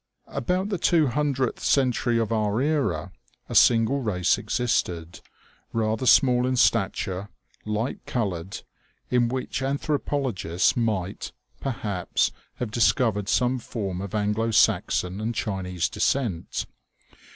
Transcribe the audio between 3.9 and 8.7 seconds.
race existed, rather small in stature, light colored,